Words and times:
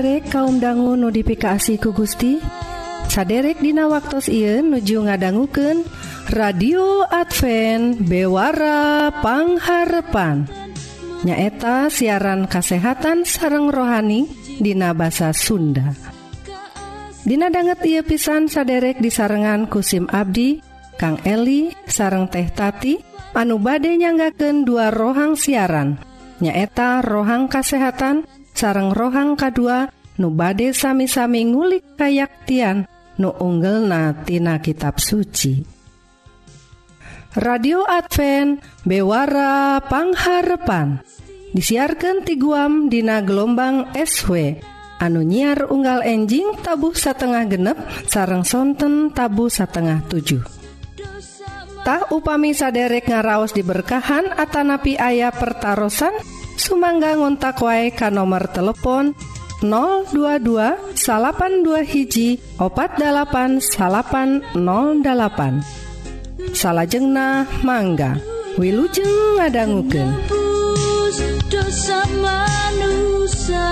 saderek 0.00 0.32
kaum 0.32 0.64
dangu 0.64 0.96
notifikasi 0.96 1.76
ku 1.76 1.92
Gusti. 1.92 2.40
Saderek 3.12 3.60
Dina 3.60 3.84
waktu 3.84 4.24
Ieu 4.32 4.64
nuju 4.64 5.04
ngadangguken 5.04 5.84
radio 6.32 7.04
Advance 7.04 8.00
bewarapangharpan 8.08 10.48
nyaeta 11.20 11.92
siaran 11.92 12.48
kasehatan 12.48 13.28
sareng 13.28 13.68
rohani 13.68 14.24
Dina 14.56 14.96
bahasa 14.96 15.36
Sunda. 15.36 15.92
Dina 17.20 17.52
banget 17.52 17.84
ia 17.84 18.00
pisan 18.00 18.48
saderek 18.48 19.04
di 19.04 19.12
sarengan 19.12 19.68
kusim 19.68 20.08
Abdi 20.08 20.64
Kang 20.96 21.20
Eli 21.28 21.76
sareng 21.84 22.32
teh 22.32 22.48
Tati 22.48 22.96
anu 23.36 23.60
bade 23.60 23.92
nyanggaken 24.00 24.64
dua 24.64 24.88
rohang 24.88 25.36
siaran. 25.36 26.00
Nyaeta 26.40 27.04
rohang 27.04 27.52
kasehatan 27.52 28.24
dan 28.24 28.39
sareng 28.52 28.92
rohang 28.92 29.38
kedua 29.38 29.88
nu 30.20 30.28
bade 30.34 30.76
sami-sami 30.76 31.48
ngulik 31.48 31.96
kayaktian 31.96 32.84
nu 33.20 33.30
unggel 33.40 33.88
natina 33.88 34.60
kitab 34.60 35.00
suci. 35.00 35.80
Radio 37.38 37.86
Advent 37.86 38.58
bewara 38.82 39.78
pangharepan. 39.86 40.98
Disiarkan 41.50 42.22
ti 42.22 42.38
guam 42.38 42.86
dina 42.86 43.22
gelombang 43.26 43.90
SW 43.98 44.58
anu 45.00 45.24
nyiar 45.24 45.66
unggal 45.66 46.04
enjing 46.04 46.60
tabuh 46.60 46.92
satengah 46.92 47.48
genep 47.48 47.78
sarang 48.06 48.44
sonten 48.44 49.10
tabu 49.10 49.48
satengah 49.48 50.04
7 50.06 50.60
Tah 51.80 52.12
upami 52.12 52.52
saderek 52.52 53.08
ngaraos 53.08 53.56
diberkahan 53.56 54.36
Atanapi 54.36 55.00
ayah 55.00 55.32
pertaran 55.32 55.88
Sumangga 56.60 57.16
ngontak 57.16 57.56
wae 57.64 57.88
ka 57.88 58.12
nomor 58.12 58.44
telepon 58.52 59.16
022 59.64 60.92
salapan 60.92 61.64
dua 61.64 61.80
hiji 61.80 62.36
opat 62.60 63.00
dalapan 63.00 63.64
salapan 63.64 64.44
08 64.52 66.52
salahjengnah 66.52 67.64
mangga 67.64 68.20
Wilujeng 68.60 69.40
ngadangguken 69.40 70.40
dosa 71.50 72.06
manusia. 72.22 73.66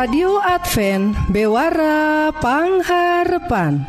radio 0.00 0.40
Advent 0.40 1.12
bewarapangharpan 1.28 3.84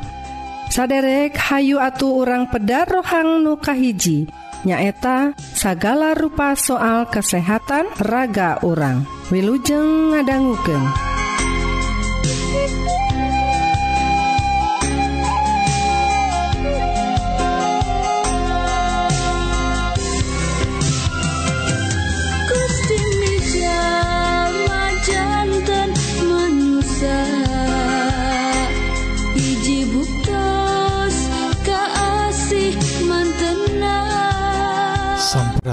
saderek 0.67 1.39
Hayu 1.39 1.79
atuh 1.79 2.27
urang 2.27 2.51
pedar 2.51 2.83
rohang 2.83 3.39
nukahiji 3.39 4.27
nyaeta 4.67 5.31
sagala 5.39 6.11
rupa 6.11 6.59
soal 6.59 7.07
kesehatan 7.07 7.87
raga 8.03 8.59
orang 8.59 9.07
Wilujeng 9.31 10.11
ngadangguken. 10.11 11.10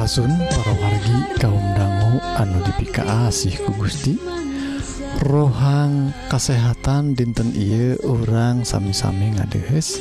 Asun 0.08 0.40
para 0.40 0.72
wargi 0.80 1.36
kaum 1.36 1.60
dangu 1.76 2.16
anu 2.40 2.64
dipikaasih 2.64 3.60
ku 3.60 3.76
Gusti. 3.76 4.16
Rohang 5.28 6.16
kesehatan 6.32 7.12
dinten 7.12 7.52
Iye 7.52 8.00
orang 8.08 8.64
sami-sami 8.64 9.36
ngadehes. 9.36 10.00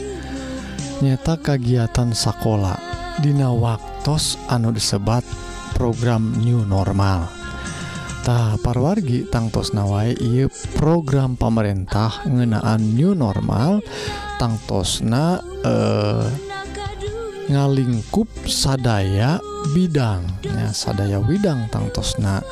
Nyata 1.04 1.44
kegiatan 1.44 2.16
sekolah 2.16 2.80
Dina 3.20 3.52
waktos 3.52 4.40
anu 4.48 4.72
disebat 4.72 5.28
program 5.76 6.40
new 6.40 6.64
normal. 6.64 7.28
Ta 8.24 8.56
parwargi 8.64 9.28
tangtos 9.28 9.76
nawai 9.76 10.16
Iye 10.24 10.48
program 10.80 11.36
pemerintah 11.36 12.24
ngenaan 12.24 12.96
new 12.96 13.12
normal 13.12 13.84
tangtosna 14.40 15.44
eh 15.68 16.47
ngalingkup 17.48 18.28
sadaya 18.44 19.40
bidangnya 19.72 20.72
sadaya 20.76 21.20
widang 21.24 21.68
tangtosna 21.72 22.44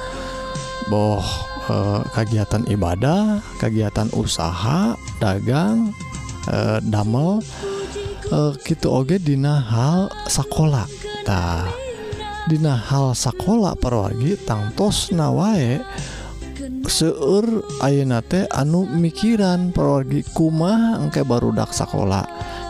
boh 0.87 1.23
eh, 1.67 2.01
kegiatan 2.15 2.63
ibadah 2.71 3.43
kegiatan 3.59 4.07
usaha 4.15 4.95
dagang 5.19 5.91
eh, 6.47 6.79
damel 6.79 7.43
eh, 8.31 8.51
gitu 8.63 8.87
oge 8.91 9.19
dina 9.19 9.59
hal 9.59 10.07
sekolah 10.31 10.87
tah 11.27 11.67
dina 12.47 12.79
hal 12.79 13.11
sekolah 13.11 13.75
perwargi 13.75 14.39
tangtosna 14.47 15.27
wae 15.33 15.83
seur 16.85 17.65
ayeuna 17.81 18.21
teh 18.21 18.45
anu 18.53 18.85
mikiran 18.85 19.73
perwargi 19.73 20.21
kumaha 20.31 21.01
engke 21.01 21.25
barudak 21.25 21.73
sekolah 21.73 22.23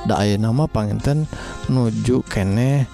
Dae 0.06 0.38
nama 0.38 0.70
Pangenten 0.70 1.26
nuju 1.70 2.22
kene 2.30 2.86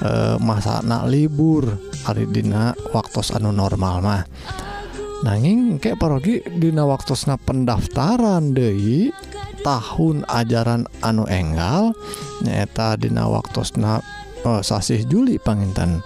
e, 0.00 0.10
masana 0.38 1.04
libur. 1.06 1.66
Aridina 2.06 2.72
waktus 2.94 3.34
anu 3.36 3.52
normal 3.52 4.00
mah. 4.00 4.22
Nanging 5.20 5.76
kek 5.76 6.00
parogi 6.00 6.40
Dina 6.40 6.88
waktusnya 6.88 7.36
pendaftaran 7.36 8.56
Dehi 8.56 9.12
tahun 9.60 10.24
ajaran 10.24 10.88
anu 11.04 11.28
enggal 11.28 11.92
nyata 12.40 12.96
Dina 12.96 13.28
waktusna 13.28 14.00
oh, 14.48 14.56
eh, 14.56 14.62
sasih 14.64 15.04
Juli 15.04 15.36
Pangenten. 15.36 16.00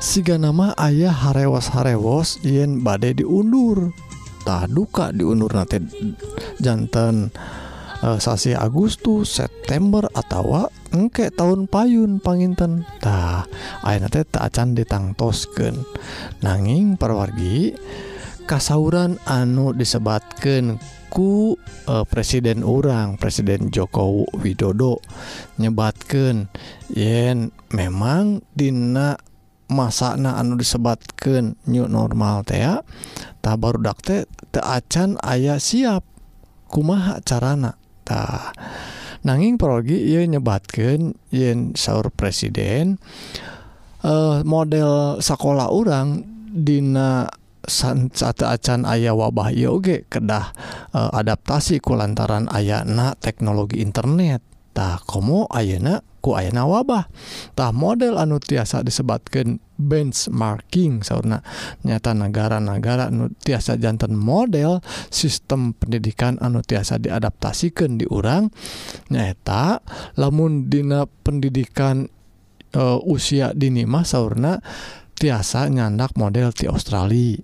Siga 0.00 0.40
nama 0.40 0.72
ayah 0.80 1.12
harewas 1.12 1.68
harewos 1.68 2.40
yen 2.40 2.80
badai 2.80 3.12
diundur. 3.12 3.92
Tak 4.40 4.72
duka 4.72 5.12
diundur 5.12 5.52
nanti 5.52 5.76
jantan 6.56 7.28
uh, 8.02 8.18
sasi 8.18 8.54
Agustus 8.54 9.40
September 9.40 10.06
atau 10.12 10.68
engke 10.94 11.28
tahun 11.34 11.68
payun 11.68 12.18
pangintentah 12.18 13.44
akhirnya 13.84 14.08
teh 14.08 14.24
tak 14.24 14.52
acan 14.52 14.74
ditangtosken 14.78 15.84
nanging 16.40 16.96
perwargi 16.96 17.76
kasauran 18.48 19.20
anu 19.28 19.76
disebatkan 19.76 20.80
ku 21.08 21.56
uh, 21.88 22.04
presiden 22.04 22.64
orang 22.64 23.16
Presiden 23.16 23.72
Joko 23.72 24.28
Widodo 24.40 25.00
nyebatkan 25.60 26.52
yen 26.92 27.52
memang 27.72 28.44
Dina 28.52 29.16
masana 29.68 30.40
anu 30.40 30.56
disebatkan 30.56 31.60
new 31.68 31.84
normal 31.84 32.44
tea 32.44 32.80
tak 33.44 33.56
baru 33.64 33.80
dakte 33.80 34.28
teacan 34.52 35.16
ayah 35.24 35.56
siap. 35.56 36.04
Kumaha 36.68 37.24
carana? 37.24 37.77
harta 38.08 38.56
nanging 39.26 39.60
progi 39.60 39.98
ia 40.08 40.24
nyebatkan 40.24 41.12
yen 41.28 41.76
sauur 41.76 42.08
presiden 42.08 42.96
eh, 44.00 44.40
model 44.46 45.20
sekolah 45.20 45.68
orang 45.68 46.24
Dina 46.48 47.28
saat 47.68 48.40
acan 48.40 48.88
ayah 48.88 49.12
wabah 49.12 49.52
yoge 49.52 50.08
kedah 50.08 50.56
eh, 50.96 51.10
adaptasi 51.12 51.84
kulantaran 51.84 52.48
ayana 52.48 53.12
teknologi 53.20 53.84
internet. 53.84 54.40
Tak 54.72 55.04
kamu 55.10 55.50
ayena 55.50 56.00
ku 56.18 56.34
ayana 56.34 56.66
wabahtah 56.66 57.70
model 57.70 58.18
anu 58.18 58.42
tiasa 58.42 58.82
disebatkan 58.82 59.62
benchmarking 59.78 61.06
sauna 61.06 61.38
nyata 61.86 62.10
negara-negara 62.10 63.14
anu 63.14 63.30
tiasa 63.30 63.78
jantan 63.78 64.18
model 64.18 64.82
sistem 65.08 65.72
pendidikan 65.78 66.34
anu 66.42 66.66
tiasa 66.66 66.98
diadaptasikan 66.98 67.96
di 67.96 68.06
urang. 68.10 68.50
Nyata 69.14 69.78
lamun 70.18 70.66
dina 70.66 71.06
pendidikan 71.06 72.10
uh, 72.74 72.98
usia 73.06 73.54
dinimah 73.54 74.02
sauna 74.02 74.58
tiasa 75.18 75.70
nyandak 75.70 76.14
model 76.18 76.50
di 76.54 76.66
Australia. 76.66 77.38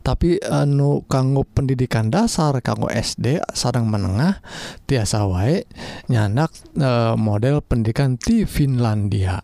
Tapi 0.00 0.40
anu 0.42 1.04
kanggo 1.06 1.44
pendidikan 1.44 2.08
dasar 2.08 2.58
kanggo 2.60 2.88
SD 2.90 3.40
sarang 3.52 3.88
menengah 3.88 4.40
tiasa 4.84 5.26
wae 5.26 5.64
nyanak 6.08 6.50
e, 6.74 7.16
model 7.16 7.64
pendidikan 7.64 8.16
di 8.16 8.44
Finlandia. 8.44 9.40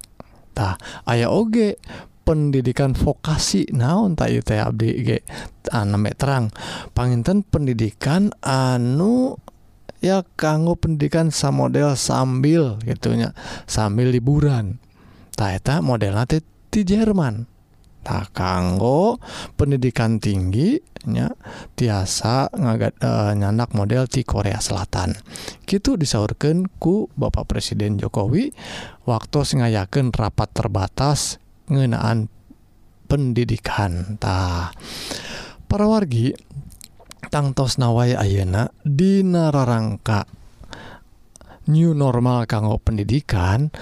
Tah 0.57 0.81
aya 1.05 1.29
oge 1.29 1.77
pendidikan 2.27 2.97
vokasi 2.97 3.71
naon 3.71 4.19
tay 4.19 4.43
Abdi? 4.43 5.21
Terang. 6.17 6.51
Panginten 6.91 7.47
pendidikan 7.47 8.35
anu 8.43 9.39
ya 10.03 10.27
kanggo 10.35 10.75
pendidikan 10.75 11.31
sama 11.31 11.69
model 11.69 11.95
sambil 11.95 12.81
gitunya 12.83 13.37
sambil 13.69 14.11
liburan. 14.11 14.83
Tak 15.37 15.85
model 15.85 16.17
di 16.73 16.81
Jerman 16.85 17.56
tak 18.07 18.31
kanggo 18.39 19.19
pendidikan 19.59 20.23
tingginya 20.23 21.35
tiasa 21.75 22.55
ngagat 22.55 23.03
uh, 23.03 23.35
nyanak 23.35 23.75
model 23.75 24.07
di 24.07 24.23
Korea 24.23 24.63
Selatan. 24.63 25.19
Gitu 25.67 25.99
disaurkanku 25.99 27.11
Bapak 27.19 27.51
Presiden 27.51 27.99
Jokowi 27.99 28.55
waktu 29.11 29.39
sengayaken 29.43 30.15
rapat 30.15 30.55
terbatas 30.55 31.43
ngenaan 31.67 32.31
pendidikantah 33.11 34.71
para 35.67 35.87
wargi 35.91 36.31
tangtos 37.35 37.83
nawai 37.83 38.15
Ayeuna 38.15 38.71
Dinararangka 38.87 40.31
new 41.67 41.91
normal 41.91 42.47
kanggo 42.47 42.79
pendidikan 42.79 43.75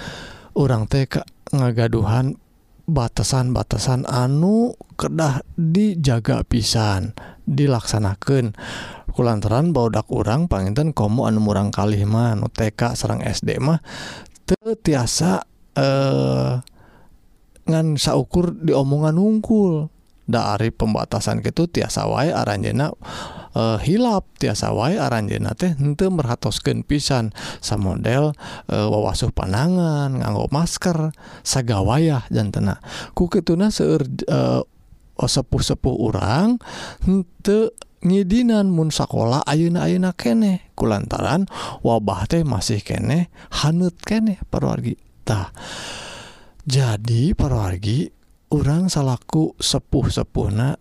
orang 0.56 0.88
TK 0.88 1.28
ngagaduhan 1.52 2.40
batasan-batasan 2.84 4.04
anu 4.04 4.76
kedah 5.00 5.40
dijaga 5.56 6.44
pisan 6.44 7.16
dilaksanakan 7.48 8.52
kulantaran 9.14 9.72
baudak 9.72 10.10
urang 10.10 10.50
Panginten 10.50 10.92
komo 10.92 11.24
anu 11.24 11.40
murang 11.40 11.70
Kaliman 11.70 12.44
TK 12.50 12.98
Serang 12.98 13.22
SD 13.24 13.62
mah 13.62 13.80
tetiasa 14.44 15.44
eh 15.74 16.60
ngan 17.64 17.96
saukur 17.96 18.52
diomongan 18.52 19.16
ungkul. 19.16 19.88
Dari 20.24 20.72
pembatasan 20.72 21.44
gitu 21.44 21.68
tiasa 21.68 22.08
wae 22.08 22.32
aranjena 22.32 22.88
uh, 23.54 23.78
hilap 23.80 24.26
tiasa 24.36 24.74
wae 24.74 24.98
aranjena 25.00 25.54
teh 25.56 25.72
henteu 25.72 26.10
merhatoskeun 26.12 26.84
pisan. 26.84 27.32
Samodel 27.64 28.34
uh, 28.34 28.74
eh, 28.74 28.86
wawasuh 28.86 29.32
panangan 29.32 30.20
nganggo 30.20 30.50
masker 30.50 31.14
sagawayah 31.46 32.28
jantena 32.28 32.82
ku 33.16 33.30
kituna 33.30 33.70
seueur 33.70 34.04
uh, 34.28 34.62
sepuh-sepuh 35.14 35.94
urang 35.94 36.58
henteu 37.06 37.72
ngidinan 38.04 38.68
mun 38.68 38.92
sakola 38.92 39.40
ayeuna-ayeuna 39.48 40.12
kene. 40.12 40.68
Kulantaran 40.76 41.48
wabah 41.80 42.28
teh 42.28 42.44
masih 42.44 42.84
kene 42.84 43.32
hanut 43.64 43.96
kene 44.02 44.42
parwargi 44.52 44.98
tah 45.24 45.54
jadi 46.68 47.32
parwargi 47.32 48.12
orang 48.52 48.92
salaku 48.92 49.56
sepuh-sepuhna 49.56 50.76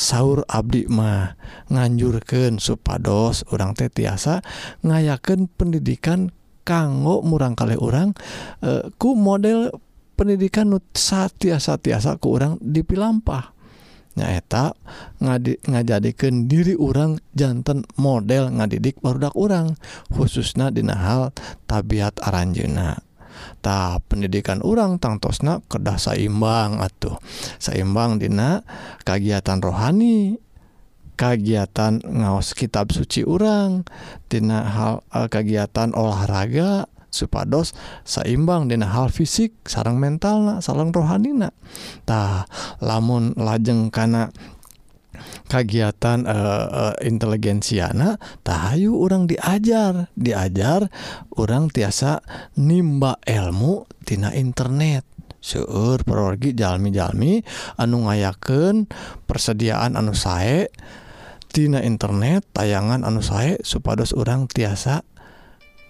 sahur 0.00 0.48
Abdi 0.48 0.88
mah 0.88 1.36
nganjurken 1.68 2.56
supados 2.56 3.44
orang 3.52 3.76
teh 3.76 3.92
tiasa 3.92 4.40
ngayaken 4.80 5.52
pendidikan 5.52 6.32
kanggo 6.64 7.20
murangkali 7.20 7.76
orang 7.76 8.16
e, 8.64 8.88
ku 8.96 9.12
model 9.12 9.68
pendidikan 10.16 10.72
satiasa-tiasa 10.96 12.16
ke 12.16 12.26
orang 12.28 12.56
dipilampah. 12.60 13.56
Nyaeta 14.10 14.74
ngadi 15.22 15.70
ngajadikan 15.70 16.50
diri 16.50 16.74
orang 16.74 17.22
jantan 17.30 17.86
model 17.94 18.50
ngadidik 18.50 18.98
barudak 18.98 19.32
orang 19.38 19.78
khususnya 20.10 20.74
dina 20.74 20.98
hal 20.98 21.30
tabiat 21.70 22.18
aranjena 22.18 22.98
tah 23.60 24.00
pendidikan 24.08 24.64
urang 24.64 24.96
tangtosna 24.96 25.60
kedah 25.68 26.00
saimbang 26.00 26.80
atuh. 26.80 27.16
Saimbang 27.60 28.20
dina 28.20 28.64
kagiatan 29.04 29.60
rohani 29.60 30.40
kegiatan 31.20 32.00
ngaos 32.00 32.56
kitab 32.56 32.96
suci 32.96 33.28
urang 33.28 33.84
Tina 34.32 34.64
hal 34.64 35.04
eh, 35.12 35.16
uh, 35.20 35.28
kegiatan 35.28 35.92
olahraga 35.92 36.88
supados 37.12 37.76
seimbang 38.08 38.72
Dina 38.72 38.88
hal 38.88 39.12
fisik 39.12 39.52
sarang 39.68 40.00
mental 40.00 40.64
sarang 40.64 40.94
rohanina. 40.96 41.52
Tah 42.08 42.48
lamun 42.80 43.36
lajeng 43.36 43.92
karena 43.92 44.32
kagiatan 45.46 46.26
uh, 46.26 46.32
eh, 46.32 46.38
uh, 46.38 46.94
eh, 46.94 46.94
inteligensiana 47.08 48.20
tahayu 48.42 48.98
orang 48.98 49.30
diajar. 49.30 50.10
Diajar 50.14 50.90
orang 51.38 51.70
tiasa 51.70 52.20
nimba 52.58 53.18
ilmu 53.24 53.86
tina 54.02 54.34
internet. 54.34 55.06
Seueur 55.40 56.04
perorgi 56.04 56.52
jalmi-jalmi 56.52 57.40
anu 57.80 58.04
ngayaken 58.04 58.84
persediaan 59.24 59.96
anu 59.96 60.12
sae 60.12 60.68
tina 61.48 61.80
internet 61.80 62.44
tayangan 62.52 63.08
anu 63.08 63.24
sae 63.24 63.56
supados 63.64 64.12
orang 64.12 64.52
tiasa 64.52 65.00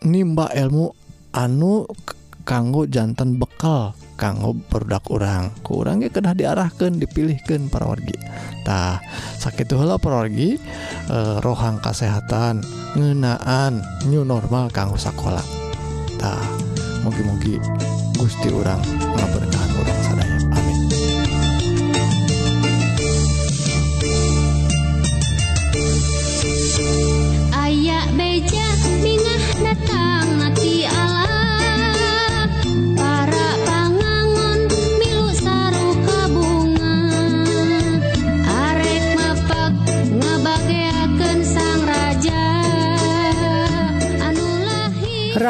nimba 0.06 0.55
ilmu 0.55 0.94
anu 1.35 1.91
ke 2.06 2.19
kanggo 2.50 2.82
jantan 2.91 3.38
bekal 3.38 3.94
kanggo 4.19 4.58
produk 4.67 4.99
orang 5.14 5.55
kurangnya 5.62 6.11
ke 6.11 6.19
kena 6.19 6.35
diarahkan 6.35 6.99
dipilihkan 6.99 7.70
parawargitah 7.70 8.99
sakit 9.38 9.70
itulah 9.70 10.02
perorgi 10.02 10.58
e, 11.06 11.14
eh, 11.14 11.37
rohang 11.47 11.79
kesehatan 11.79 12.67
ngenaan 12.99 13.79
new 14.11 14.26
normal 14.26 14.67
kanggo 14.75 14.99
sekolahkolahtah 14.99 16.43
mugi-mugi 17.06 17.62
Gusti 18.20 18.53
orang 18.53 18.82
ngaberkahan. 19.17 19.69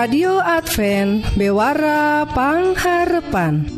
radio 0.01 0.41
Advent 0.41 1.37
bewarapangharepan 1.37 3.69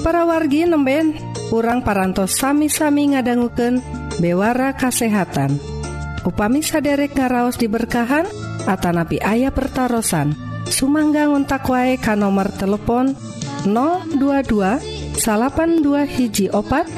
parawargi 0.00 0.64
nemben 0.64 1.12
kurang 1.52 1.84
parantos 1.84 2.32
sami-sami 2.32 3.12
ngadangguken 3.12 3.84
bewara 4.24 4.72
kasehatan. 4.72 5.60
Upami 6.24 6.64
saderek 6.64 7.12
ngaraos 7.12 7.60
diberkahan 7.60 8.24
Atanapi 8.64 9.20
ayah 9.20 9.52
pertaran 9.52 10.32
Sumangga 10.64 11.28
ngontak 11.28 11.68
wae 11.68 12.00
ka 12.00 12.16
nomor 12.16 12.48
telepon 12.56 13.12
022 13.68 15.20
82 15.20 16.08
hiji 16.08 16.48
opat 16.48 16.88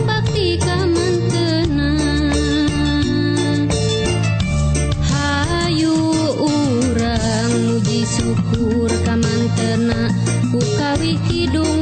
Hayu 5.11 5.99
urang 6.38 7.52
muji 7.54 8.02
syukur 8.07 8.90
kamantena 9.02 10.11
ku 10.54 10.59
kawih 10.78 11.18
kidung 11.26 11.77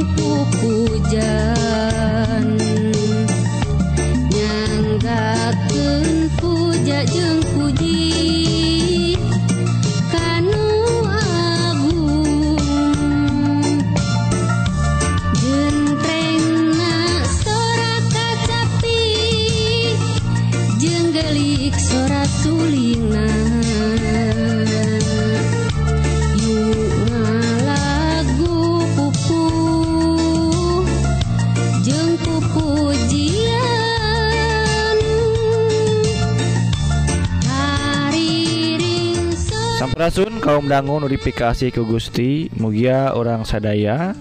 sora 40.07 40.31
Sampurasun 40.31 40.39
kaum 40.39 40.65
dangu 40.71 41.03
notifikasi 41.03 41.67
ke 41.67 41.81
Gusti. 41.83 42.47
Mugia 42.55 43.11
orang 43.11 43.43
sadaya. 43.43 44.15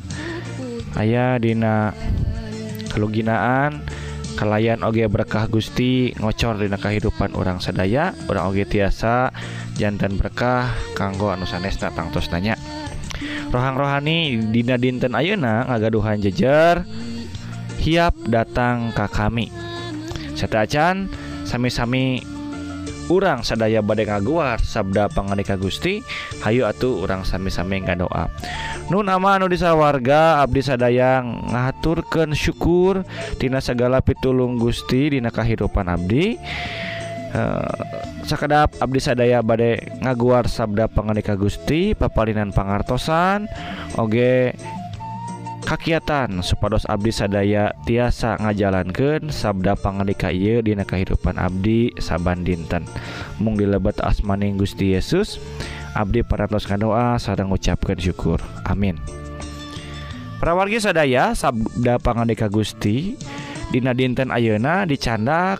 Ayah 0.99 1.39
Dina 1.39 1.95
keluginaan 2.91 3.87
kalayan 4.35 4.83
oge 4.83 5.07
berkah 5.07 5.47
Gusti 5.47 6.11
ngocor 6.19 6.59
dina 6.59 6.75
kehidupan 6.75 7.39
orang 7.39 7.63
sadaya. 7.63 8.19
Orang 8.27 8.51
oge 8.51 8.67
tiasa 8.67 9.31
jantan 9.79 10.19
berkah 10.19 10.75
kanggo 10.99 11.31
anu 11.31 11.47
sanesna 11.47 11.95
tangtos 11.95 12.33
nanya 12.35 12.59
rohang 13.55 13.77
rohani 13.79 14.41
dina 14.51 14.81
dinten 14.81 15.15
ayeuna 15.15 15.71
ngagaduhan 15.71 16.19
jejer 16.19 16.83
hiap 17.79 18.17
datang 18.27 18.91
ke 18.91 19.07
kami. 19.07 19.55
Setacan 20.35 21.07
sami-sami 21.47 22.36
urang 23.07 23.47
sadaya 23.47 23.83
badai 23.83 24.07
ngaguar 24.11 24.59
Sabda 24.63 25.07
panganika 25.11 25.55
Gusti 25.55 26.03
Hayu 26.43 26.67
atuh 26.67 27.07
urang 27.07 27.23
sami-sami 27.23 27.83
doa 27.95 28.27
Nun 28.91 29.07
ama 29.11 29.39
nu 29.39 29.47
disawarga 29.51 30.43
Abdi 30.43 30.63
Sadayang 30.63 31.51
ngaturken 31.51 32.35
syukur 32.35 33.07
Tina 33.39 33.63
segala 33.63 34.03
pitulung 34.03 34.59
Gusti 34.59 35.11
Dina 35.11 35.31
kehidupan 35.31 35.91
Abdi. 35.91 36.39
Eh, 37.27 37.39
uh, 37.39 37.83
sakadap 38.23 38.75
Abdi 38.79 38.99
Sadaya 39.03 39.43
badai 39.43 40.03
ngaguar 40.03 40.47
Sabda 40.51 40.91
panganika 40.91 41.35
Gusti 41.39 41.95
papalinan 41.95 42.55
pangartosan 42.55 43.47
Oge 43.99 44.55
kakiatan. 45.67 46.47
Supados 46.47 46.87
Abdi 46.87 47.11
sadaya 47.11 47.75
tiasa 47.83 48.39
ngajalankan 48.39 49.35
sabda 49.35 49.75
pangalika 49.75 50.31
ieu 50.31 50.63
dina 50.63 50.87
kehidupan 50.87 51.35
Abdi 51.35 51.91
saban 51.99 52.47
dinten 52.47 52.87
mung 53.43 53.59
dilebet 53.59 53.99
asmaning 53.99 54.55
Gusti 54.55 54.95
Yesus 54.95 55.43
Abdi 55.99 56.23
parantos 56.23 56.71
doa 56.71 57.19
sareng 57.19 57.51
ngucapkeun 57.51 57.99
syukur. 57.99 58.39
Amin. 58.63 58.95
Prawargi 60.39 60.79
sadaya 60.79 61.35
sabda 61.35 61.99
pangalika 61.99 62.47
Gusti 62.47 63.19
dina 63.75 63.91
dinten 63.91 64.31
ayeuna 64.31 64.87
dicandak 64.87 65.59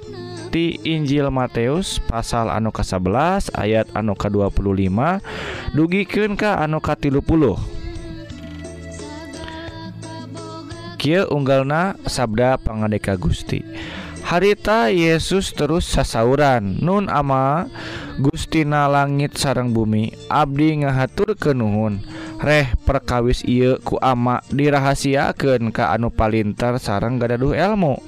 ti 0.55 0.79
Injil 0.87 1.27
Matius 1.35 1.99
pasal 2.07 2.47
anu 2.55 2.71
ka 2.71 2.87
11 2.87 3.51
ayat 3.59 3.91
anu 3.99 4.15
ka 4.15 4.31
25 4.31 5.75
dugikeun 5.75 6.39
ka 6.39 6.63
anu 6.63 6.79
ka 6.79 6.95
30 6.95 7.76
Ky 11.07 11.23
unggalna 11.23 11.95
sabda 12.03 12.59
pangadeka 12.59 13.15
Gusti. 13.15 13.63
Harita 14.27 14.91
Yesus 14.91 15.55
terus 15.55 15.87
sasauran 15.87 16.83
Nun 16.83 17.07
ama 17.07 17.71
Gustina 18.19 18.91
langit 18.91 19.39
sarang 19.39 19.71
bumi 19.71 20.11
Abdi 20.27 20.83
ngahatur 20.83 21.39
ke 21.39 21.55
Nuhun. 21.55 22.03
Reh 22.43 22.75
perkawis 22.83 23.47
Ieu 23.47 23.79
ku 23.87 24.03
ama 24.03 24.43
dirahasiaken 24.51 25.71
ke 25.71 25.87
anu 25.87 26.11
Palintar 26.11 26.83
sarang 26.83 27.23
gadaduh 27.23 27.55
elmu. 27.55 28.03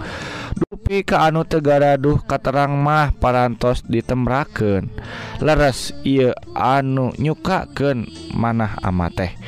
Dupi 0.58 1.06
ke 1.06 1.14
anu 1.14 1.46
Tegaraduh 1.46 2.26
katerang 2.26 2.82
mah 2.82 3.14
parantos 3.14 3.86
ditemraken 3.86 4.90
leres 5.38 5.94
ia 6.02 6.34
anu 6.50 7.14
nyukaken 7.14 8.10
manah 8.34 8.74
ama 8.82 9.06
teh. 9.14 9.38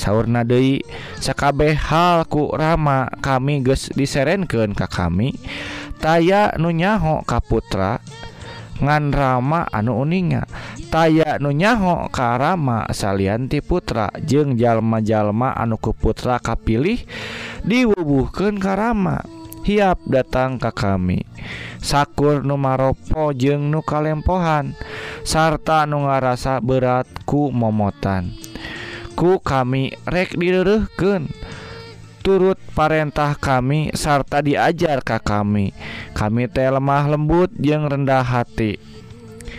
sauna 0.00 0.40
deui 0.40 0.80
sakabeh 1.20 1.76
halku 1.76 2.48
Rama 2.56 3.12
kami 3.20 3.60
geus 3.60 3.92
diserenken 3.92 4.72
ka 4.72 4.88
kami 4.88 5.36
taya 6.00 6.56
nunyaho 6.56 7.20
Kaputra 7.28 8.00
ngan 8.80 9.12
Rama 9.12 9.68
anu 9.68 10.00
uninga 10.00 10.48
taya 10.88 11.36
nunyaho 11.36 12.08
Karama 12.08 12.88
salianti 12.96 13.60
putra 13.60 14.08
jeung 14.24 14.56
jalma-jalma 14.56 15.52
anuku 15.52 15.92
putra 15.92 16.40
kapilih 16.40 17.04
diwubuhkan 17.68 18.56
Karama 18.56 19.20
hiap 19.60 20.00
datang 20.08 20.56
ke 20.56 20.72
kami. 20.72 21.20
Sakur 21.80 22.44
numaropo 22.44 23.32
jeung 23.36 23.68
nu 23.72 23.84
kalempohan 23.84 24.76
sarta 25.24 25.84
nu 25.84 26.08
ngarasa 26.08 26.60
beratku 26.60 27.52
momotan. 27.52 28.49
Ku 29.20 29.36
kami 29.36 29.92
rek 30.08 30.32
direureukkeun 30.40 31.28
turut 32.24 32.56
parentah 32.76 33.36
kami 33.36 33.92
sarta 33.92 34.40
diajar 34.44 35.04
ka 35.04 35.20
kami. 35.20 35.76
Kami 36.16 36.48
teh 36.48 36.68
lemah 36.68 37.04
lembut 37.08 37.52
jeung 37.56 37.88
rendah 37.88 38.24
hati. 38.24 38.80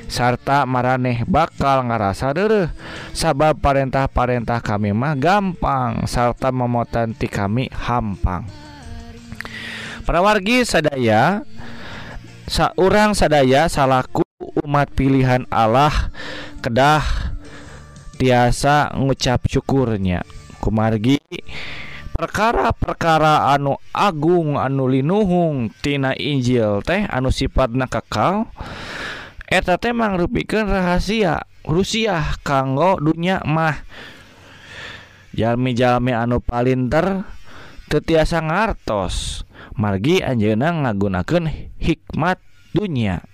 Sarta 0.09 0.65
maraneh 0.65 1.25
bakal 1.29 1.87
ngarasa 1.89 2.33
deureuh. 2.33 2.69
Sabab 3.13 3.59
parentah-parentah 3.61 4.61
kami 4.61 4.93
mah 4.93 5.17
gampang 5.17 6.05
sarta 6.05 6.53
memotan 6.53 7.17
ti 7.17 7.29
kami 7.29 7.69
hampang. 7.73 8.45
Prawargi 10.05 10.65
sadaya 10.65 11.45
saurang 12.49 13.13
sadaya 13.13 13.69
salaku 13.69 14.25
umat 14.65 14.89
pilihan 14.91 15.45
Allah 15.53 15.93
kedah 16.59 17.30
tiasa 18.21 18.93
ngucap 18.93 19.49
syukurnya. 19.49 20.21
Kumargi 20.61 21.17
perkara-perkara 22.13 23.49
anu 23.49 23.81
Agung 23.89 24.61
anu 24.61 24.85
Linuhungtina 24.85 26.13
Injil 26.13 26.85
teh 26.85 27.09
anu 27.09 27.33
sifat 27.33 27.73
na 27.73 27.89
kakal 27.89 28.45
eta 29.49 29.81
temang 29.81 30.21
rubikan 30.21 30.69
rahasia 30.69 31.49
Rusia 31.65 32.37
kanggo 32.45 33.01
dunya 33.01 33.41
mah. 33.41 33.81
Jami-jami 35.33 36.13
anu 36.13 36.45
palinter 36.45 37.25
tetiasa 37.89 38.37
ngartos. 38.45 39.49
Margi 39.81 40.21
Anjena 40.21 40.69
ngagunaken 40.69 41.73
hikmat 41.79 42.37
dunia 42.75 43.30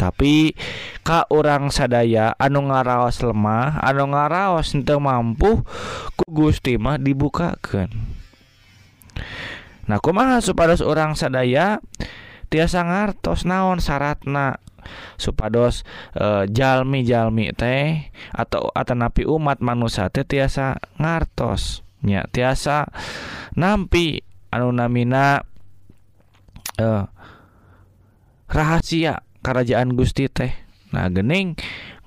tapi 0.00 0.56
Ka 1.04 1.28
orang 1.28 1.68
sadaya 1.68 2.32
anu 2.40 2.72
ngaraos 2.72 3.20
lemah 3.20 3.76
anu 3.84 4.08
ngaraos 4.08 4.72
ente 4.72 4.96
mampu 4.96 5.60
ku 6.16 6.24
Gusti 6.28 6.80
mah 6.80 6.96
dibukakan 6.96 7.92
Nah 9.90 9.98
kumaha 9.98 10.38
supados 10.38 10.86
orang 10.86 11.18
sadaya? 11.18 11.82
Tiasa 12.46 12.82
ngartos 12.86 13.42
naon 13.42 13.82
syaratna 13.82 14.58
supados 15.18 15.86
e, 16.14 16.50
jalmi-jalmi 16.50 17.54
teh 17.54 18.10
atau 18.34 18.70
atanapi 18.74 19.22
umat 19.26 19.58
manusia 19.62 20.10
teh 20.10 20.22
tiasa 20.26 20.78
ngartos. 20.98 21.82
Nya 22.06 22.26
tiasa 22.30 22.90
nampi 23.54 24.22
anu 24.54 24.70
namina 24.70 25.42
e, 26.78 26.86
rahasia. 28.50 29.26
kerajaan 29.40 29.96
Gusti 29.96 30.28
teh. 30.28 30.52
Nah 30.90 31.06
gening 31.06 31.54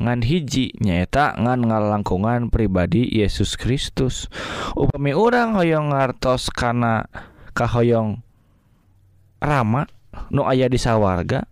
ngan 0.01 0.19
hiji 0.25 0.75
nyaeta 0.83 1.39
ngan 1.39 1.63
ngalangkungan 1.71 2.51
pribadi 2.51 3.07
Yesus 3.07 3.55
Kristus. 3.55 4.27
Upami 4.75 5.15
orang 5.15 5.55
hoyong 5.55 5.95
ngartos 5.95 6.51
karena 6.51 7.07
kahoyong 7.55 8.19
rama 9.39 9.87
nu 10.29 10.43
aya 10.47 10.67
di 10.67 10.79
sawarga 10.79 11.47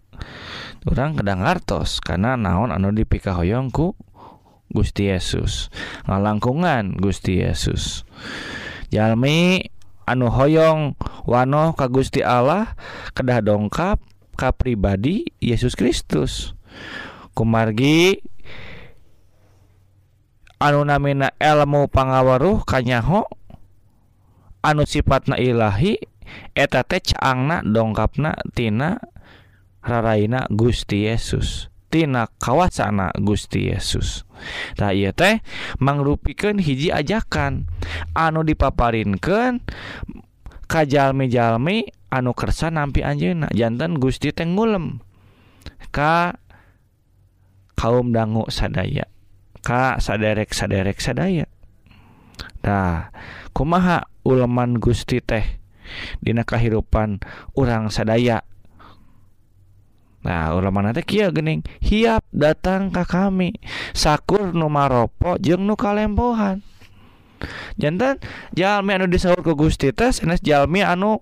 orang 0.87 1.13
kedang 1.17 1.43
ngartos 1.43 2.01
karena 2.01 2.35
naon 2.35 2.73
anu 2.73 2.91
dipikahoyongku 2.91 3.95
Gusti 4.71 5.11
Yesus. 5.11 5.67
Ngalangkungan 6.07 6.99
Gusti 6.99 7.43
Yesus. 7.43 8.07
Jalmi 8.91 9.67
anu 10.03 10.27
hoyong 10.27 10.99
wano 11.23 11.71
ka 11.75 11.87
Gusti 11.87 12.19
Allah 12.19 12.75
kedah 13.15 13.39
dongkap 13.39 13.99
ka 14.41 14.49
pribadi 14.49 15.29
Yesus 15.37 15.77
Kristus. 15.77 16.57
Kumargi 17.37 18.17
anu 20.57 20.81
namina 20.81 21.29
elmu 21.37 21.85
pangawaruh 21.85 22.65
kanyaho 22.65 23.29
anu 24.65 24.89
sifatna 24.89 25.37
Ilahi 25.37 26.01
eta 26.57 26.81
teh 26.81 27.05
caangna 27.05 27.61
dongkapna 27.61 28.33
tina 28.57 28.97
raraina 29.85 30.49
Gusti 30.49 31.05
Yesus 31.05 31.69
tina 31.91 32.25
kawasana 32.41 33.13
Gusti 33.21 33.69
Yesus. 33.69 34.25
Nah 34.81 34.89
iya 34.89 35.13
teh 35.13 35.45
mangrupikeun 35.77 36.57
hiji 36.57 36.89
ajakan 36.89 37.69
anu 38.17 38.41
dipaparinkeun 38.41 39.61
kajalmi-jalmi 40.65 41.91
anu 42.11 42.35
kersa 42.35 42.69
nampi 42.69 43.01
Anjena 43.01 43.47
jantan 43.55 43.97
Gusti 43.97 44.35
tenggulem 44.35 44.99
Ka 45.89 46.35
kaum 47.79 48.11
dangu 48.13 48.45
sadaya 48.51 49.07
Ka 49.61 50.01
saderek 50.01 50.57
saderek 50.57 50.97
sadaya. 50.97 51.45
Nah 52.65 53.13
kumaha 53.53 54.09
uleman 54.25 54.81
Gusti 54.81 55.21
teh 55.21 55.61
Dina 56.21 56.47
kehidupan 56.47 57.21
orang 57.57 57.91
sadaya? 57.93 58.41
Nah 60.21 60.53
ulama 60.53 60.85
nanti 60.85 61.01
kia 61.01 61.33
gening 61.33 61.65
hiap 61.81 62.21
datang 62.29 62.93
ke 62.93 63.03
kami. 63.03 63.57
Sakur 63.97 64.53
numaropo 64.53 65.37
jeng 65.41 65.65
nu 65.65 65.73
kalempohan. 65.73 66.61
Jantan 67.81 68.21
jalmi 68.53 68.93
anu 68.93 69.09
disaur 69.09 69.41
ke 69.41 69.57
Gusti 69.57 69.89
tes 69.89 70.21
enes 70.21 70.45
jalmi 70.45 70.85
anu 70.85 71.17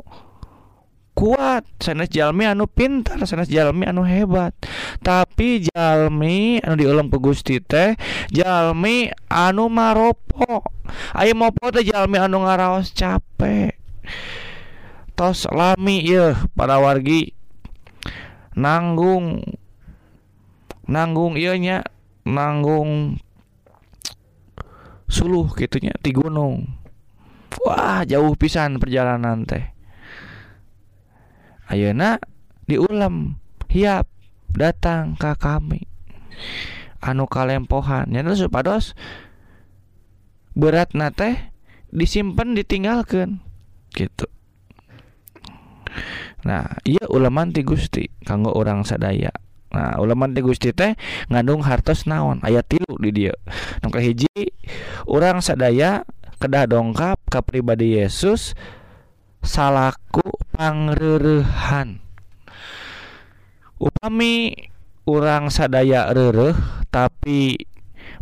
kuat. 1.19 1.67
Sanes 1.83 2.07
Jami 2.07 2.47
anu 2.47 2.63
pintar 2.71 3.19
sanes 3.27 3.51
Jami 3.51 3.83
anu 3.83 4.07
hebat. 4.07 4.55
Tapi 5.03 5.67
Jami 5.67 6.63
anu 6.63 6.79
diulang 6.79 7.11
ke 7.11 7.19
Gusti 7.19 7.59
teh 7.59 7.99
Jami 8.31 9.11
anu 9.27 9.67
maropo. 9.67 10.63
Ayo 11.11 11.35
mau 11.35 11.51
teh 11.51 11.83
Jami 11.83 12.15
anu 12.15 12.47
ngaraos 12.47 12.95
capek. 12.95 13.75
Tos 15.19 15.43
lami 15.51 16.07
ya 16.07 16.39
para 16.55 16.79
wargi. 16.79 17.35
Nanggung. 18.55 19.43
Nanggung 20.87 21.35
ianya 21.35 21.83
nanggung 22.23 23.19
suluh 25.11 25.51
gitunya 25.53 25.91
di 25.99 26.15
gunung. 26.15 26.79
Wah 27.59 28.07
jauh 28.07 28.33
pisan 28.39 28.79
perjalanan 28.79 29.43
teh 29.43 29.78
Ayeuna 31.69 32.17
diulam 32.65 33.37
hiap 33.69 34.09
datang 34.49 35.13
ke 35.13 35.37
kami. 35.37 35.85
Anu 36.99 37.29
kalempohan. 37.29 38.09
Nyata 38.09 38.33
supados 38.33 38.97
berat 40.57 40.97
nate 40.97 41.53
disimpan 41.93 42.57
ditinggalkan 42.57 43.39
gitu. 43.93 44.25
Nah 46.43 46.81
iya 46.87 47.05
ulaman 47.07 47.53
ti 47.53 47.61
Gusti 47.61 48.09
kanggo 48.25 48.51
orang 48.57 48.81
sadaya. 48.83 49.29
Nah 49.69 50.01
ulaman 50.01 50.33
ti 50.33 50.41
Gusti 50.41 50.73
teh 50.73 50.97
ngandung 51.29 51.61
hartos 51.61 52.09
naon? 52.09 52.41
Ayat 52.41 52.65
tilu 52.65 52.97
di 52.97 53.13
dia 53.13 53.35
nongka 53.85 54.01
hiji 54.01 54.57
orang 55.05 55.45
sadaya 55.45 56.03
kedah 56.39 56.65
dongkap 56.65 57.19
ke 57.27 57.39
pribadi 57.43 57.99
Yesus 57.99 58.55
salaku 59.43 60.25
pangrerehan. 60.59 62.03
Upami 63.79 64.51
orang 65.07 65.47
sadaya 65.47 66.11
rereh 66.11 66.51
tapi 66.91 67.55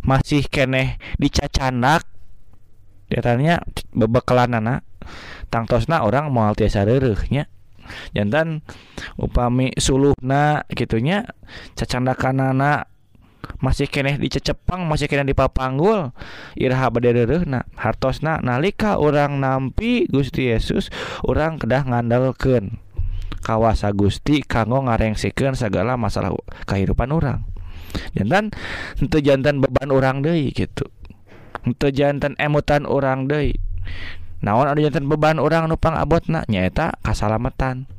masih 0.06 0.46
keneh 0.46 1.02
dicacandak 1.18 2.06
datanya 3.10 3.58
bebekalan 3.90 4.54
anak 4.54 4.86
tangtosna 5.50 6.06
orang 6.06 6.30
mau 6.30 6.54
tiasa 6.54 6.86
rerehnya 6.86 7.50
jantan 8.12 8.62
upami 9.16 9.72
suluhna 9.80 10.62
gitunya 10.70 11.24
cacandakan 11.74 12.54
anak 12.54 12.92
masih 13.58 13.90
keneh 13.90 14.16
dicecepang 14.16 14.86
masih 14.86 15.10
kena 15.10 15.26
dipapanggul 15.26 16.14
Irha 16.54 16.88
nah 17.46 17.66
hartosna 17.74 18.38
nalika 18.38 18.98
orang 18.98 19.42
nampi 19.42 20.06
Gusti 20.06 20.50
Yesus 20.50 20.94
orang 21.26 21.58
kedah 21.58 21.86
ngandalken 21.86 22.78
kawasa 23.42 23.90
Gusti 23.94 24.46
kanggo 24.46 24.82
ngarengsikeun 24.86 25.58
segala 25.58 25.98
masalah 25.98 26.30
kehidupan 26.70 27.10
orang 27.10 27.42
jantan 28.14 28.54
untuk 29.02 29.20
jantan 29.26 29.58
beban 29.58 29.90
orang 29.90 30.22
deui 30.22 30.54
gitu 30.54 30.86
untuk 31.68 31.90
jantan 31.92 32.32
emutan 32.38 32.88
orang 32.88 33.28
deui. 33.28 33.56
Naon 34.38 34.70
ada 34.70 34.78
jantan 34.78 35.10
beban 35.10 35.42
orang 35.42 35.66
nupang 35.66 35.98
abot 35.98 36.22
na 36.30 36.46
nyaeta 36.46 36.94
kasalamatan. 37.02 37.90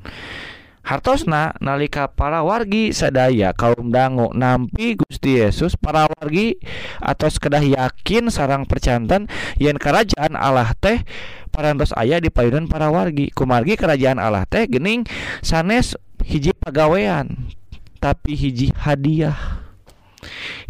Hartosna 0.89 1.54
nalika 1.62 2.10
para 2.10 2.41
wargi 2.41 2.89
sadaya 2.89 3.54
kaum 3.54 3.93
dangu 3.93 4.34
nampi 4.34 4.97
Gusti 4.97 5.38
Yesus 5.38 5.78
para 5.78 6.10
wargi 6.10 6.58
atau 6.97 7.30
kedah 7.30 7.62
yakin 7.62 8.34
sarang 8.34 8.65
percantan 8.65 9.30
yen 9.62 9.78
kerajaan 9.78 10.34
Allah 10.34 10.73
teh 10.82 11.06
parantos 11.54 11.93
ayah 11.93 12.17
di 12.17 12.34
payunan 12.34 12.65
para 12.65 12.89
wargi 12.89 13.30
kumargi 13.30 13.78
kerajaan 13.78 14.17
Allah 14.17 14.49
teh 14.49 14.65
gening 14.65 15.06
sanes 15.45 15.93
hiji 16.25 16.58
pagawean 16.58 17.54
tapi 18.02 18.34
hiji 18.34 18.73
hadiah 18.73 19.62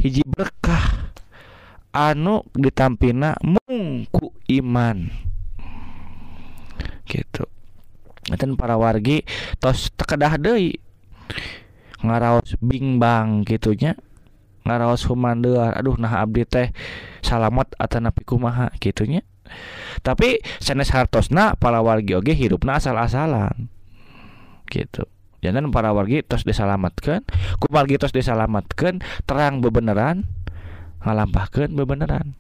hiji 0.04 0.28
berkah 0.28 1.16
anu 1.96 2.44
ditampina 2.54 3.40
mungku 3.40 4.36
iman. 4.52 5.10
Gitu 7.10 7.48
dan 8.38 8.54
para 8.60 8.78
wargi 8.78 9.26
tos 9.58 9.90
tekedah 9.98 10.38
deui. 10.38 10.78
Ngaraos 12.00 12.56
bingbang 12.62 13.48
gitunya 13.48 13.98
ngaraos 14.68 15.08
humandear. 15.10 15.74
Aduh 15.78 15.98
nah 15.98 16.22
abdi 16.22 16.46
teh 16.46 16.70
salamet 17.26 17.74
atanapi 17.80 18.22
kumaha 18.28 18.70
gitunya 18.78 19.26
tapi 20.06 20.40
sanes 20.62 20.94
hartosna 20.94 21.58
para 21.58 21.82
wargi 21.82 22.16
oge 22.16 22.38
hidupna 22.38 22.78
asal-asalan. 22.78 23.68
Gitu. 24.70 25.10
Jangan 25.40 25.72
para 25.72 25.96
wargi 25.96 26.20
tos 26.22 26.44
disalamatkan 26.44 27.24
ku 27.58 27.66
wargi 27.72 27.96
tos 27.96 28.12
disalamatkan 28.12 29.00
terang 29.24 29.64
bebeneran 29.64 30.28
ngalampahkeun 31.02 31.74
bebeneran. 31.74 32.36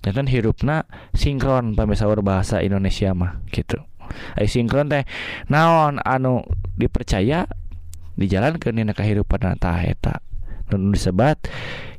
Jangan 0.00 0.26
hidupna 0.30 0.86
sinkron 1.12 1.74
pamisaur 1.74 2.22
bahasa 2.22 2.62
Indonesia 2.62 3.12
mah 3.12 3.42
gitu 3.50 3.82
sinkron 4.46 4.88
teh. 4.88 5.04
Naon? 5.50 5.98
Anu 6.02 6.46
dipercaya 6.78 7.46
dijalankan 8.16 8.72
dina 8.72 8.96
kehidupan 8.96 9.60
tah 9.60 9.80
eta. 9.84 10.24
Nu 10.72 10.90
disebat 10.90 11.46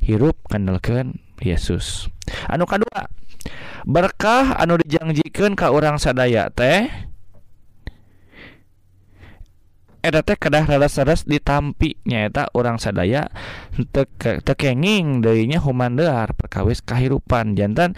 hirup 0.04 0.36
kandalkeun 0.50 1.16
Yesus. 1.40 2.12
Anu 2.50 2.68
kadua 2.68 3.08
berkah 3.88 4.58
anu 4.60 4.76
dijanjikeun 4.76 5.56
ka 5.56 5.72
orang 5.72 5.96
sadaya 5.96 6.52
teh 6.52 6.90
eta 9.98 10.20
teh 10.22 10.36
kedah 10.36 10.68
radas-radas 10.68 11.24
ditampi 11.24 11.96
nyaeta 12.04 12.52
orang 12.54 12.76
sadaya 12.76 13.32
teu 13.90 14.04
tekenging 14.44 15.24
deuinya 15.24 15.62
humandear 15.62 16.36
perkawis 16.36 16.84
kahirupan. 16.84 17.56
Jantan 17.56 17.96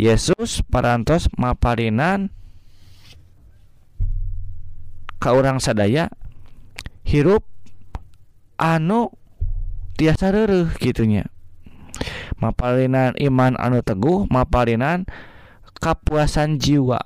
Yesus 0.00 0.64
parantos 0.64 1.28
maparinan 1.36 2.32
ka 5.22 5.32
orang 5.32 5.62
sadaya 5.62 6.12
hirup 7.06 7.44
anu 8.60 9.12
tiasa 9.96 10.32
rereh 10.32 10.72
gitunya 10.76 11.28
mapalinan 12.36 13.16
iman 13.16 13.56
anu 13.56 13.80
teguh 13.80 14.28
mapalinan 14.28 15.08
kapuasan 15.80 16.60
jiwa. 16.60 17.00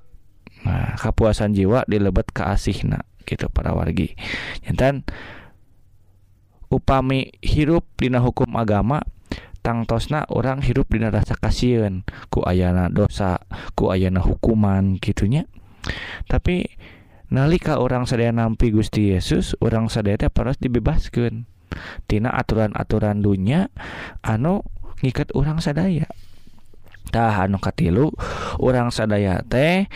Nah 0.66 0.94
kapuasan 0.98 1.54
jiwa 1.56 1.86
dilebet 1.86 2.30
ke 2.30 2.42
asihna 2.44 3.06
gitu 3.26 3.48
para 3.50 3.72
wargi. 3.74 4.14
Jantan 4.66 5.06
upami 6.70 7.34
hirup 7.42 7.86
dina 7.98 8.22
hukum 8.22 8.54
agama 8.54 9.02
tangtosna 9.60 10.24
orang 10.30 10.62
hirup 10.64 10.88
dina 10.88 11.12
rasa 11.12 11.36
kasihan 11.36 12.06
ku 12.32 12.40
ayana 12.46 12.88
dosa 12.88 13.42
ku 13.76 13.92
ayana 13.92 14.22
hukuman 14.22 14.96
gitunya 14.96 15.44
tapi 16.30 16.70
nalika 17.30 17.78
orang 17.78 18.04
sadaya 18.04 18.34
nampi 18.34 18.74
Gusti 18.74 19.14
Yesus 19.14 19.54
orang 19.62 19.86
sadaya 19.86 20.26
harus 20.26 20.58
dibebaskan 20.58 21.46
tina 22.10 22.34
aturan-aturan 22.34 23.22
dunya 23.22 23.70
anu 24.26 24.66
ngikat 25.00 25.30
orang 25.38 25.62
sadayatah 25.62 27.34
anu 27.46 27.62
katilu 27.62 28.10
orang 28.58 28.90
sadaya 28.90 29.40
teh 29.46 29.86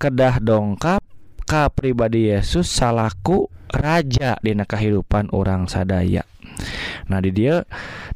kedah 0.00 0.40
dongkap 0.40 1.04
ka 1.48 1.72
pribadi 1.72 2.32
Yesus 2.32 2.68
salahku 2.68 3.48
raja 3.72 4.36
dina 4.40 4.64
kehidupan 4.64 5.32
orang 5.32 5.68
sadaya. 5.68 6.24
Nah 7.08 7.20
di 7.24 7.32
dia 7.32 7.64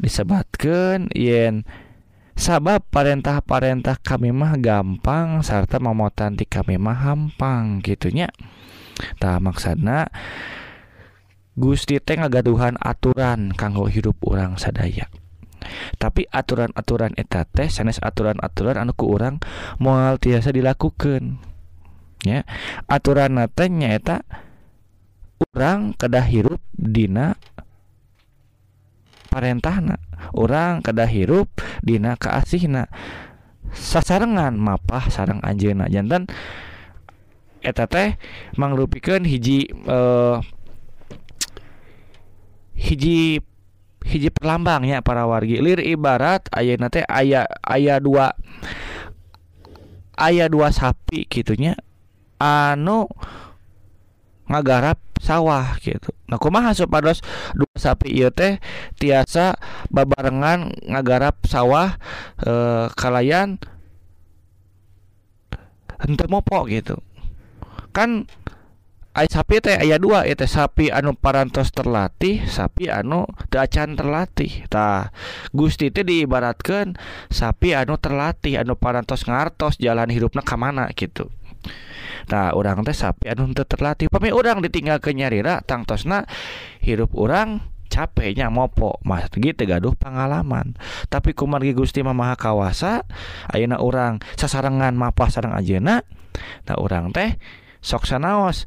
disebatkan 0.00 1.12
yen 1.12 1.64
sabab 2.34 2.84
parentah-parentah 2.88 4.00
kami 4.00 4.32
mah 4.34 4.56
gampang 4.58 5.40
serta 5.44 5.78
memotanti 5.78 6.48
kami 6.48 6.76
mah 6.80 6.98
hampang 6.98 7.84
gitunya 7.84 8.28
tak 9.18 9.40
maksana 9.42 10.08
Gusti 11.52 12.00
teh 12.00 12.16
ngagaduhan 12.16 12.80
aturan 12.80 13.52
kanggo 13.52 13.84
hidup 13.84 14.16
orang 14.24 14.56
sadaya. 14.56 15.12
Tapi 16.00 16.24
aturan-aturan 16.32 17.12
eta 17.20 17.44
teh 17.44 17.68
sanes 17.68 18.00
aturan-aturan 18.00 18.80
anuku 18.80 19.04
orang 19.04 19.36
moal 19.76 20.16
tiasa 20.16 20.48
dilakukan 20.48 21.44
ya 22.24 22.46
aturan 22.88 23.36
teh 23.52 23.68
nyaeta 23.68 24.24
orang 25.52 25.92
kedah 25.94 26.26
hirup 26.26 26.62
dina 26.72 27.36
parentahna. 29.32 29.96
Orang 30.36 30.84
kedah 30.84 31.08
hirup 31.08 31.48
dina 31.80 32.20
kaasihna. 32.20 32.92
Sasarengan 33.72 34.52
mapah 34.60 35.08
sarang 35.08 35.40
anjeuna 35.40 35.88
jantan 35.88 36.28
eta 37.64 37.88
teh 37.88 38.20
mangrupikeun 38.60 39.24
hiji 39.24 39.72
eh, 39.72 40.36
hiji 42.76 43.40
hiji 44.04 44.28
perlambangnya 44.28 45.00
para 45.00 45.24
wargi. 45.24 45.56
Lir 45.64 45.80
ibarat 45.80 46.52
ayeuna 46.52 46.92
teh 46.92 47.08
aya 47.08 47.48
aya 47.64 47.96
dua 47.96 48.36
aya 50.20 50.52
dua 50.52 50.68
sapi 50.68 51.24
gitunya 51.32 51.80
anu 52.36 53.08
ngagarap 54.50 55.00
sawah 55.22 55.78
gitu 55.80 56.12
Nah 56.32 56.40
kumaha 56.40 56.72
supados 56.72 57.20
dua 57.52 57.76
sapi 57.76 58.08
ieu 58.16 58.32
teh 58.32 58.56
tiasa 58.96 59.60
babarengan 59.92 60.72
ngagarap 60.88 61.44
sawah 61.44 62.00
eh, 62.40 62.88
kalayan 62.96 63.60
henteu 66.00 66.32
mopo 66.32 66.64
gitu. 66.72 66.96
Kan 67.92 68.24
Ay 69.12 69.28
sapi 69.28 69.60
teh 69.60 69.76
aya 69.76 70.00
dua 70.00 70.24
itu 70.24 70.48
sapi 70.48 70.88
anu 70.88 71.12
parantos 71.12 71.68
terlatih 71.68 72.48
sapi 72.48 72.88
anu 72.88 73.28
teu 73.52 73.60
acan 73.60 73.92
terlatih. 73.92 74.64
Tah 74.72 75.12
Gusti 75.52 75.92
teh 75.92 76.00
diibaratkeun 76.00 76.96
sapi 77.28 77.76
anu 77.76 78.00
terlatih 78.00 78.56
anu 78.56 78.72
parantos 78.72 79.28
ngartos 79.28 79.76
jalan 79.76 80.08
hidupna 80.08 80.40
ka 80.40 80.56
mana 80.56 80.88
gitu 80.96 81.28
Nah 82.30 82.54
orang 82.54 82.86
teh 82.86 82.94
sapi 82.94 83.30
anu 83.30 83.50
teu 83.52 83.66
terlatih. 83.66 84.08
Pami 84.08 84.30
orang 84.30 84.62
ditinggal 84.62 84.98
ke 85.02 85.14
nyarira 85.14 85.62
tangtosna 85.62 86.26
hirup 86.82 87.14
orang 87.18 87.62
capeknya 87.92 88.48
mopok 88.48 89.04
mas 89.04 89.28
gitu 89.28 89.68
gaduh 89.68 89.92
pengalaman 89.92 90.72
tapi 91.12 91.36
kumargi 91.36 91.76
Gusti 91.76 92.00
Mamaha 92.00 92.40
kawasa 92.40 93.04
Ayeuna 93.52 93.84
orang 93.84 94.16
sasarengan 94.40 94.96
mapah 94.96 95.28
sareng 95.28 95.52
ajena 95.52 96.00
nah 96.64 96.80
orang 96.80 97.12
teh 97.12 97.36
sok 97.82 98.06
sanaos. 98.06 98.64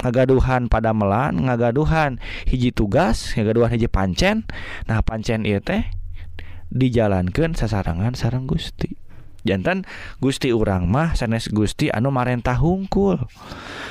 Ngagaduhan 0.00 0.72
pada 0.72 0.96
melan 0.96 1.44
ngagaduhan 1.44 2.18
hiji 2.48 2.72
tugas 2.72 3.36
ngagaduhan 3.36 3.70
hiji 3.72 3.86
pancen. 3.86 4.48
Nah 4.90 5.00
pancen 5.04 5.46
ieu 5.46 5.62
teh 5.62 5.86
dijalankan 6.72 7.54
sasarangan 7.54 8.16
sarang 8.16 8.48
Gusti. 8.48 8.99
jantan 9.46 9.88
Gusti 10.18 10.52
urang 10.52 10.88
mah 10.90 11.16
sanes 11.16 11.48
Gusti 11.48 11.88
anu 11.88 12.12
marentah 12.12 12.58
hungkul. 12.58 13.20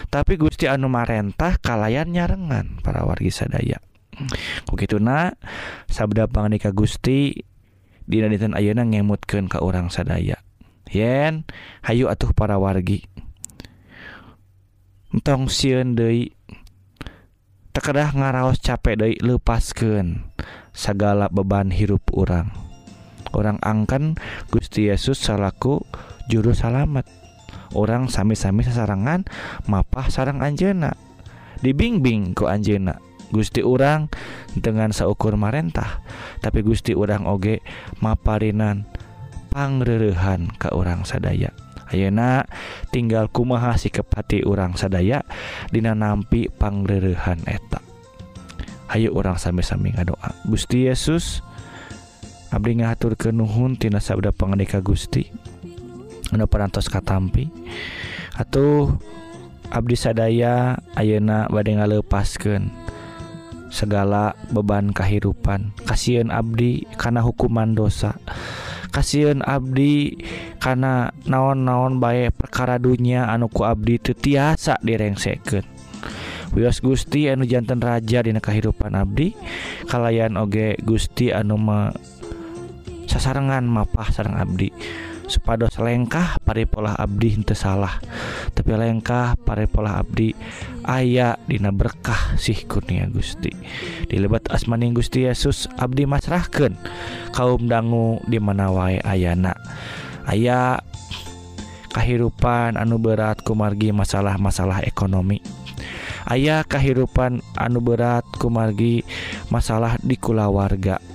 Tapi 0.09 0.39
Gusti 0.39 0.65
anu 0.65 0.89
marentah 0.89 1.57
kalayan 1.59 2.09
nyarengan 2.09 2.81
para 2.81 3.05
wargi 3.05 3.29
sadaya. 3.33 3.79
Begitu 4.67 4.99
na 4.99 5.33
sabda 5.87 6.27
pangnika 6.27 6.75
Gusti 6.75 7.45
Dinaditan 8.09 8.57
Ayeuna 8.57 8.83
ngemutkeun 8.83 9.45
ka 9.45 9.61
urang 9.61 9.93
sadaya. 9.93 10.41
Yen 10.89 11.45
hayu 11.85 12.09
atuh 12.09 12.33
para 12.33 12.57
wargi. 12.57 13.05
Tong 15.21 15.45
sieun 15.49 15.93
deui 15.93 16.33
tekedah 17.73 18.17
ngaraos 18.17 18.57
capek 18.61 18.97
deui 18.97 19.15
lepaskeun 19.21 20.25
segala 20.73 21.29
beban 21.29 21.69
hirup 21.69 22.01
urang. 22.13 22.68
orang 23.33 23.57
angkan 23.61 24.17
Gusti 24.49 24.89
Yesus 24.89 25.19
salaku 25.19 25.81
juru 26.29 26.53
salamet 26.53 27.05
orang 27.77 28.09
sami-sami 28.09 28.65
sasarangan 28.65 29.25
mapah 29.69 30.09
sarang 30.09 30.41
Anjena 30.41 30.93
dibimbing 31.61 32.33
ku 32.33 32.49
Anjena 32.49 32.97
Gusti 33.29 33.61
urang 33.61 34.09
dengan 34.57 34.89
seukur 34.89 35.37
marentah 35.37 36.01
tapi 36.41 36.65
Gusti 36.65 36.97
urang 36.97 37.29
oge 37.29 37.61
maparinan 38.01 38.89
pangrerehan 39.49 40.49
ke 40.57 40.69
orang 40.73 41.05
sadaya. 41.05 41.53
Ayeuna 41.89 42.45
tinggal 42.93 43.33
kumaha 43.33 43.73
sikepati 43.73 44.45
urang 44.45 44.77
sadaya 44.77 45.25
dina 45.73 45.97
nampi 45.97 46.49
pangrerehan 46.49 47.41
eta. 47.49 47.81
Hayu 48.89 49.13
orang 49.13 49.37
sami-sami 49.37 49.93
ngadoa. 49.93 50.33
Gusti 50.45 50.89
Yesus 50.89 51.45
Abdi 52.49 52.81
ngatur 52.81 53.13
ke 53.13 53.29
Nuhun 53.29 53.77
tina 53.77 54.01
sabda 54.01 54.33
pengendika 54.33 54.81
Gusti. 54.81 55.29
Anu 56.33 56.49
parantos 56.49 56.89
katampi. 56.89 57.45
Atau 58.33 58.97
Abdi 59.69 59.93
sadaya 59.93 60.81
ayeuna 60.97 61.45
bade 61.45 61.77
ngalepaskeun 61.77 62.73
segala 63.69 64.33
beban 64.49 64.89
kehidupan 64.89 65.77
kasihan 65.85 66.33
Abdi 66.33 66.89
karena 66.97 67.21
hukuman 67.21 67.77
dosa. 67.77 68.17
Kasihan 68.89 69.45
Abdi 69.45 70.17
karena 70.57 71.13
naon-naon 71.29 72.01
baik 72.01 72.33
perkara 72.33 72.81
dunia 72.81 73.29
anuku 73.29 73.61
Abdi 73.61 74.01
tetiasa 74.01 74.81
direngseken 74.81 75.61
Wios 76.57 76.81
Gusti 76.81 77.29
anu 77.29 77.45
jantan 77.45 77.77
raja 77.77 78.25
dina 78.25 78.41
kehidupan 78.41 78.97
Abdi 78.97 79.37
kalayan 79.85 80.33
oge 80.41 80.73
Gusti 80.81 81.29
anu 81.29 81.61
sasarengan 83.09 83.65
mapah 83.65 84.13
sarang 84.13 84.37
abdi. 84.37 84.69
Supados 85.29 85.77
lengkah 85.77 86.41
paripola 86.41 86.97
abdi 86.97 87.37
henteu 87.37 87.53
salah. 87.53 88.01
Tapi 88.53 88.73
lengkah 88.73 89.37
paripola 89.37 90.01
abdi 90.01 90.33
aya 90.85 91.37
dina 91.45 91.69
berkah 91.69 92.37
sih 92.37 92.65
kurnia 92.65 93.05
Gusti. 93.09 93.53
Dilebat 94.09 94.49
asmaning 94.49 94.97
Gusti 94.97 95.25
Yesus 95.29 95.69
abdi 95.77 96.09
masrahkeun 96.09 96.73
kaum 97.33 97.69
dangu 97.69 98.21
di 98.25 98.41
mana 98.41 98.73
wae 98.73 98.97
ayana. 99.05 99.53
Aya 100.25 100.81
kahirupan 101.93 102.77
anu 102.77 102.97
berat 102.97 103.41
kumargi 103.45 103.93
masalah-masalah 103.93 104.81
ekonomi. 104.85 105.41
Aya 106.25 106.65
kahirupan 106.65 107.41
anu 107.53 107.81
berat 107.81 108.25
kumargi 108.37 109.05
masalah 109.53 109.97
di 110.01 110.17
kulawarga. 110.17 111.08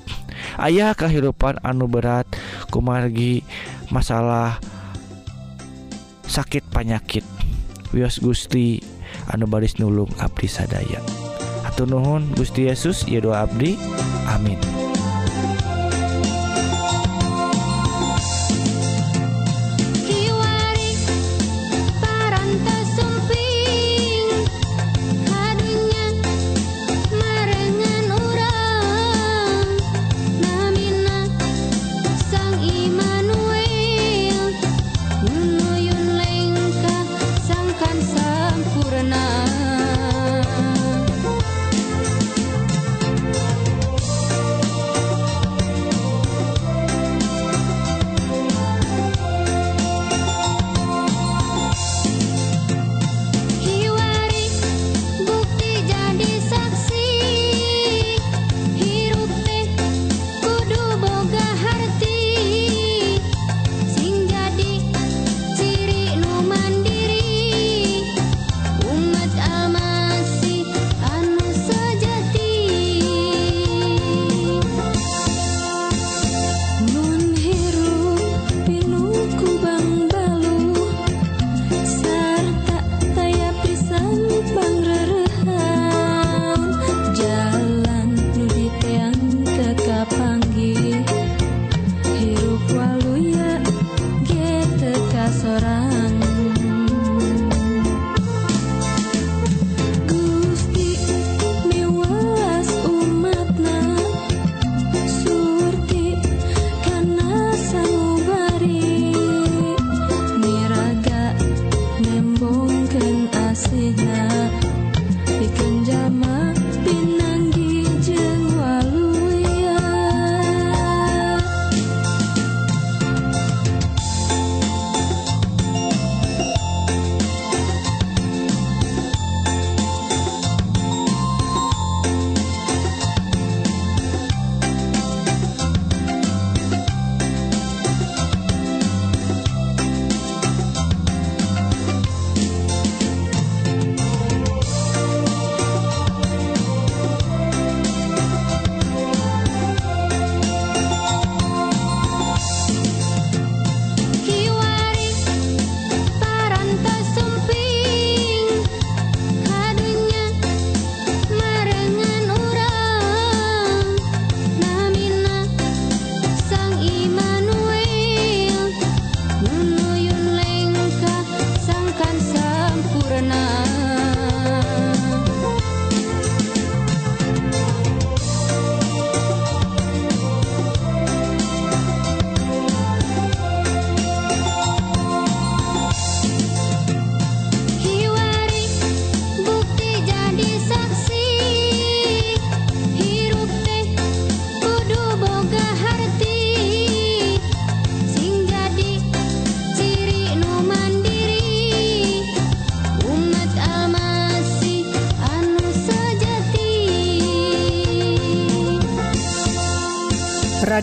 ayah 0.61 0.95
kehidupan 0.95 1.59
anu 1.63 1.91
berat 1.91 2.29
kumargi 2.71 3.43
masalah 3.89 4.59
sakit 6.29 6.67
panyakit. 6.75 7.25
Wios 7.95 8.19
Gusti 8.19 8.83
anu 9.31 9.47
baris 9.47 9.79
nulung 9.79 10.11
Abdi 10.19 10.51
sadaya. 10.51 10.99
Atau 11.63 11.87
Nuhun 11.87 12.29
Gusti 12.35 12.67
Yesus 12.67 13.07
ya 13.07 13.23
doa 13.23 13.47
Abdi. 13.47 13.79
Amin. 14.31 14.84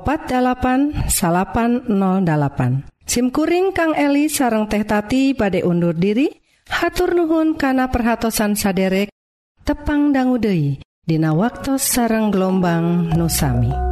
48808 0.00 1.08
SIMkuring 3.02 3.74
Kang 3.74 3.92
Eli 3.98 4.30
sareng 4.30 4.70
tehtati 4.70 5.34
pada 5.34 5.58
undur 5.66 5.92
diri 5.92 6.30
hatur 6.70 7.12
nuhun 7.12 7.58
kana 7.58 7.90
perhatsan 7.90 8.54
saderek 8.54 9.10
tepang 9.66 10.14
danggudehi 10.14 10.80
Dina 11.02 11.34
waktu 11.34 11.82
sareng 11.82 12.30
gelombang 12.30 13.10
nusami. 13.18 13.91